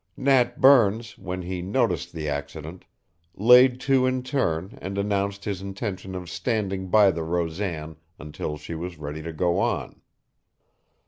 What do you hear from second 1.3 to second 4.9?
he noticed the accident, laid to in turn